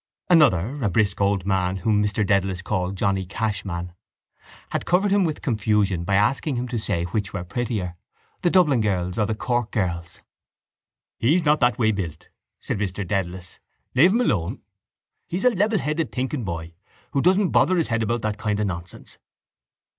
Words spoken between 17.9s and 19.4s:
about that kind of nonsense.